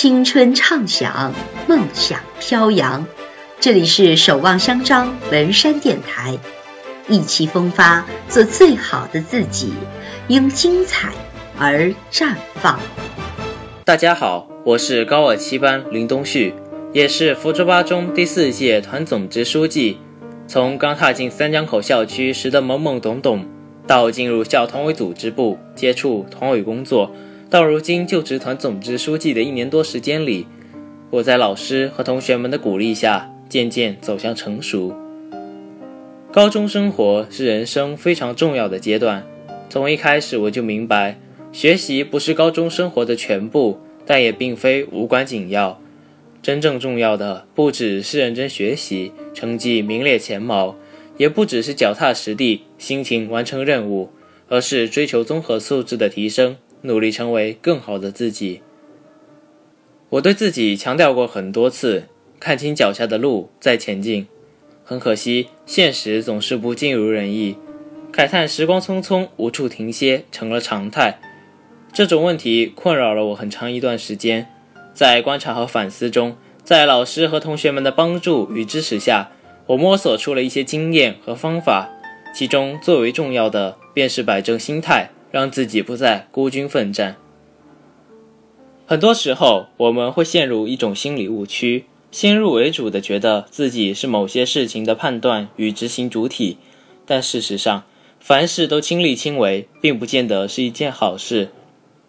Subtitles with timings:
[0.00, 1.34] 青春畅想，
[1.66, 3.04] 梦想飘扬。
[3.58, 6.38] 这里是守望相张文山电台，
[7.08, 9.72] 意气风发，做最好的自己，
[10.28, 11.10] 因精彩
[11.58, 12.78] 而绽放。
[13.84, 16.54] 大家好，我是高二七班林东旭，
[16.92, 19.98] 也是福州八中第四届团总支书记。
[20.46, 23.44] 从刚踏进三江口校区时的懵懵懂懂，
[23.84, 27.10] 到进入校团委组织部接触团委工作。
[27.50, 30.46] 到如今就职团总支书记的一年多时间里，
[31.08, 34.94] 我在老师和同学们的鼓励下，渐渐走向成熟。
[36.30, 39.26] 高中生活是人生非常重要的阶段，
[39.70, 41.18] 从一开始我就明白，
[41.50, 45.80] 学习不是高中生活的全部，但也并非无关紧要。
[46.42, 50.76] 真正重要的不只是认真学习，成绩名列前茅，
[51.16, 54.10] 也不只是脚踏实地、辛勤完成任务，
[54.48, 56.56] 而是追求综合素质的提升。
[56.82, 58.62] 努力成为更好的自己。
[60.10, 62.04] 我对自己强调过很多次：
[62.40, 64.26] 看清脚下的路再前进。
[64.84, 67.56] 很可惜，现实总是不尽如人意。
[68.10, 71.20] 慨叹时光匆匆，无处停歇成了常态。
[71.92, 74.46] 这种问题困扰了我很长一段时间。
[74.94, 79.30] 在观察和反思中，在老师和同学们的帮助与支持下，
[79.66, 81.90] 我摸索出了一些经验和方法。
[82.34, 85.10] 其中最为重要的，便是摆正心态。
[85.30, 87.16] 让自己不再孤军奋战。
[88.86, 96.56] 很多时候，我们会陷入一种心理误区，先入为主的觉得自己是某些事情的判断与执行主体。
[97.04, 97.84] 但事实上，
[98.18, 101.50] 凡事都亲力亲为，并不见得是一件好事。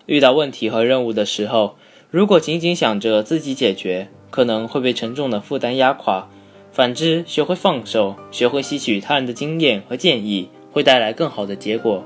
[0.06, 1.76] 遇到问题和任务的时候，
[2.10, 6.30] 如果仅仅想着自己解决，可能会被沉重的负担压垮。
[6.72, 12.06] 反之，学会放手，学会吸取他人的经验和建议，会带来更好的结果。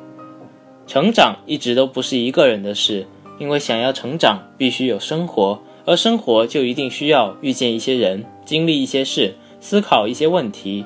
[0.86, 3.08] 成长一直都不是一个人的事，
[3.40, 10.86] 因为想要成长，必须有生活，而生活就一定需要遇见一些人，经历一些事，思考一些问题。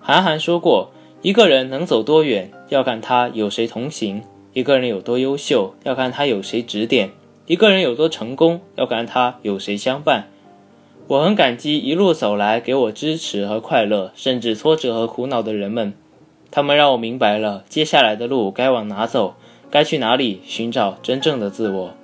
[0.00, 0.90] 韩寒说过，
[1.22, 4.20] 一个人能走多远，要看他有谁同行；
[4.52, 7.08] 一个人有多优秀，要看他有谁指点；
[7.46, 10.28] 一个人有多成功，要看他有谁相伴。
[11.08, 15.94] 我很感激一路走来给我支持和快乐，甚至挫折和苦恼的人们。
[16.54, 19.34] 他们让我明白了接下来的路该往哪走，
[19.70, 21.94] 该去哪里寻找真正的自我。